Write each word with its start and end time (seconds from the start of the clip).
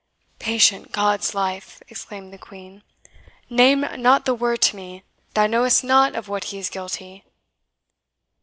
"Patient 0.39 0.91
God's 0.91 1.35
life!" 1.35 1.79
exclaimed 1.87 2.33
the 2.33 2.39
Queen 2.39 2.81
"name 3.51 3.85
not 4.01 4.25
the 4.25 4.33
word 4.33 4.59
to 4.63 4.75
me; 4.75 5.03
thou 5.35 5.45
knowest 5.45 5.83
not 5.83 6.15
of 6.15 6.27
what 6.27 6.45
he 6.45 6.57
is 6.57 6.71
guilty!" 6.71 7.23